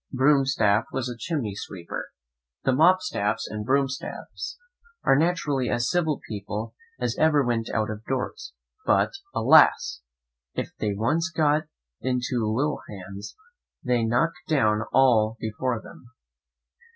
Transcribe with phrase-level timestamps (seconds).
[0.11, 2.09] Broomstaff was a chimney sweeper.
[2.63, 4.57] The Mopstaffs and Broomstaffs
[5.03, 8.53] are naturally as civil people as ever went out of doors;
[8.83, 10.01] but, alas!
[10.55, 11.67] if they once get
[11.99, 13.35] into ill hands,
[13.83, 16.07] they knock down all before them.